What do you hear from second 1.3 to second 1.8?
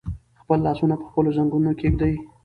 زنګونونو